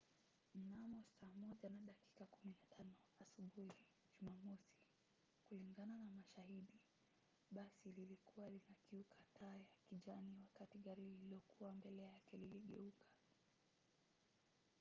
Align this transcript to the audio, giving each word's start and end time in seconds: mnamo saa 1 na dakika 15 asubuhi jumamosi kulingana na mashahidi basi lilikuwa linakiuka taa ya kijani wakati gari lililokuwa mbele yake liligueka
mnamo 0.63 0.99
saa 1.15 1.33
1 1.41 1.51
na 1.71 1.79
dakika 1.91 2.23
15 2.35 2.85
asubuhi 3.23 3.71
jumamosi 4.21 4.73
kulingana 5.47 5.97
na 5.97 6.09
mashahidi 6.11 6.79
basi 7.51 7.91
lilikuwa 7.91 8.49
linakiuka 8.49 9.19
taa 9.39 9.47
ya 9.57 9.65
kijani 9.89 10.35
wakati 10.43 10.77
gari 10.79 11.03
lililokuwa 11.03 11.73
mbele 11.73 12.03
yake 12.03 12.37
liligueka 12.37 13.05